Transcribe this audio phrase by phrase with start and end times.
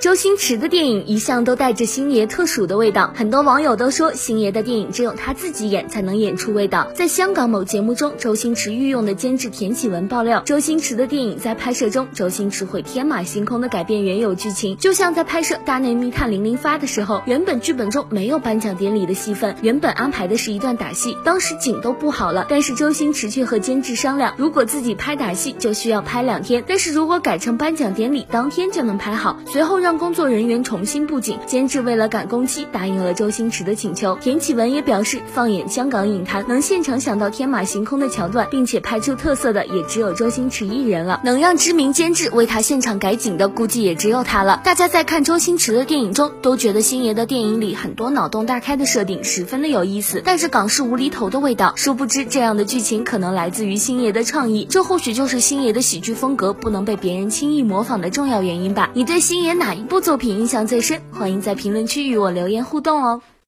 [0.00, 6.88] 周星驰的电影一向都带着星爷特殊的味道，很多网友都说星爷的电影只有他自己演才能演出味道。
[6.94, 29.87] 在香港某节目中，周星驰御用的监制田启文爆料，周星驰的电影在拍摄中，周星驰会天马行空的改变原有剧情，就像在拍摄《大内密探零零发》的时候，原本剧本中没有颁奖典礼的戏份，原本安排的是一段打戏，当时景都布好了，但是周星驰却和监制商量，如果自己拍打戏就需要拍两天，但是如果改成颁奖典礼当天就能拍好，随后让。
[29.88, 34.18] 让工作人员重新布景，监制为了赶工期，答应了周星驰的请求。
[34.20, 41.22] 田启文也表示，放眼香港影坛，能现场想到天马行空的桥段，并且拍出特色的，也只有周星驰一人了。
[41.24, 44.60] 能让知名监制为他现场改景的，估计也只有他了。
[44.62, 51.72] 大家在看周星驰的电影中，都觉得星爷的电影里很多脑洞大开的设定十分的有意思，但是港式无厘头的味道。
[51.76, 58.90] 殊不知，这样的剧情可能来自于星爷的创意，这或许就是星爷的喜剧风格不能被别人轻易模仿的重要原因吧。
[58.92, 59.77] 你对星爷哪？
[59.78, 63.22] 一部作品印象最深，欢迎在评论区与我留言互动哦。